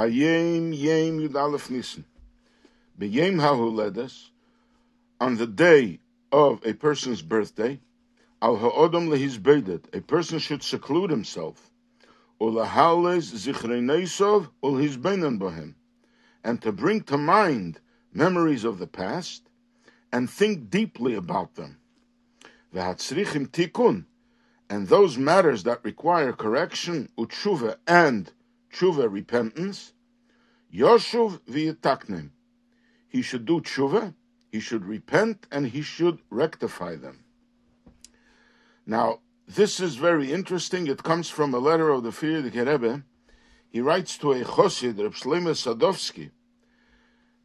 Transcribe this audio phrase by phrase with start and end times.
[0.00, 2.06] Hayom Yom Yud Aleph Nissen.
[2.98, 4.30] B'Yem HaHuledes,
[5.20, 6.00] on the day
[6.32, 7.78] of a person's birthday,
[8.40, 11.70] Al Ha'odom Lehizbedet, a person should seclude himself,
[12.40, 15.74] Ulahales Zichreinesov Ulhizbenen Bohem,
[16.42, 17.78] and to bring to mind
[18.14, 19.50] memories of the past
[20.10, 21.76] and think deeply about them.
[22.74, 24.06] V'hatzrichim tikun,
[24.70, 28.32] and those matters that require correction, utshuva and
[28.72, 29.92] tshuva repentance,
[30.72, 32.30] yoshuv v'yitaknim.
[33.08, 34.14] He should do tshuva,
[34.50, 37.24] he should repent, and he should rectify them.
[38.86, 40.86] Now, this is very interesting.
[40.86, 43.02] It comes from a letter of the Frierdiker Rebbe.
[43.70, 46.30] He writes to a chosid, Reb Shlomo Sadovsky,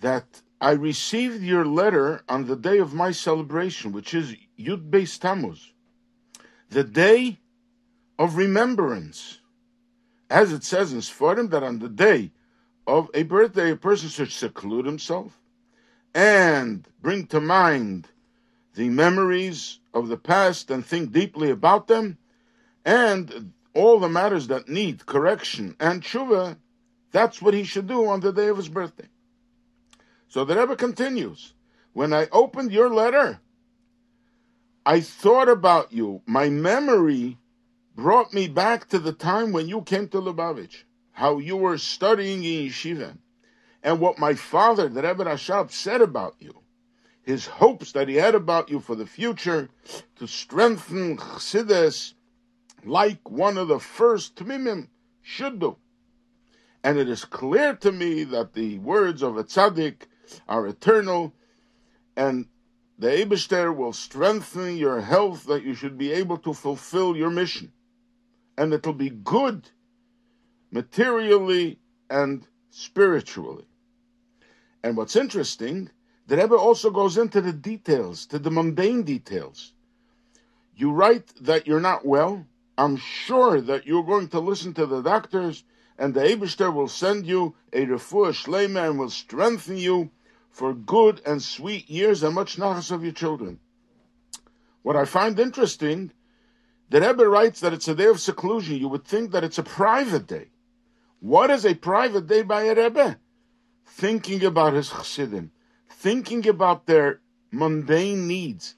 [0.00, 5.18] that I received your letter on the day of my celebration, which is Yud Beis
[5.18, 5.72] Tammuz
[6.70, 7.38] the day
[8.18, 9.37] of remembrance.
[10.30, 12.32] As it says in Sforim, that on the day
[12.86, 15.38] of a birthday, a person should seclude himself
[16.14, 18.08] and bring to mind
[18.74, 22.18] the memories of the past and think deeply about them,
[22.84, 26.56] and all the matters that need correction and tshuva,
[27.10, 29.08] that's what he should do on the day of his birthday.
[30.28, 31.54] So the Rebbe continues,
[31.92, 33.40] when I opened your letter,
[34.84, 36.22] I thought about you.
[36.26, 37.38] My memory
[37.98, 42.44] brought me back to the time when you came to Lubavitch, how you were studying
[42.44, 43.18] in yeshiva,
[43.82, 46.62] and what my father, the Rebbe Rashab, said about you.
[47.22, 49.68] His hopes that he had about you for the future
[50.14, 52.14] to strengthen Chassidus
[52.84, 54.86] like one of the first Tmimim
[55.20, 55.76] should do.
[56.84, 60.02] And it is clear to me that the words of a tzaddik
[60.48, 61.34] are eternal,
[62.16, 62.46] and
[62.96, 67.72] the Eibishter will strengthen your health that you should be able to fulfill your mission.
[68.58, 69.70] And it'll be good
[70.72, 71.78] materially
[72.10, 73.64] and spiritually.
[74.82, 75.90] And what's interesting,
[76.26, 79.72] the Rebbe also goes into the details, to the mundane details.
[80.74, 82.46] You write that you're not well.
[82.76, 85.62] I'm sure that you're going to listen to the doctors,
[85.96, 90.10] and the Eibishter will send you a refuah shlema and will strengthen you
[90.50, 93.60] for good and sweet years and much nachas of your children.
[94.82, 96.12] What I find interesting,
[96.90, 98.76] the Rebbe writes that it's a day of seclusion.
[98.76, 100.48] You would think that it's a private day.
[101.20, 103.18] What is a private day by a Rebbe?
[103.84, 105.50] Thinking about his chassidim,
[105.90, 108.76] thinking about their mundane needs.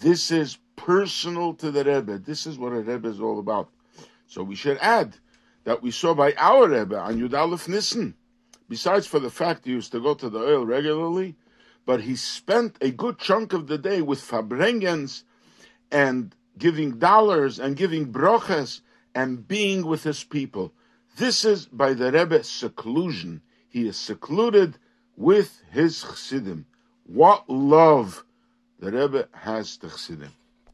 [0.00, 2.18] This is personal to the Rebbe.
[2.18, 3.70] This is what a Rebbe is all about.
[4.26, 5.16] So we should add
[5.64, 8.14] that we saw by our Rebbe on Yud Nissen
[8.68, 11.36] besides for the fact he used to go to the Ohel regularly,
[11.86, 15.24] but he spent a good chunk of the day with farbrengens
[15.90, 18.80] and giving dollars and giving brochas
[19.14, 20.72] and being with his people.
[21.16, 23.42] This is by the Rebbe seclusion.
[23.68, 24.78] He is secluded
[25.16, 26.66] with his chassidim.
[27.04, 28.24] What love
[28.78, 30.32] the Rebbe has to chassidim.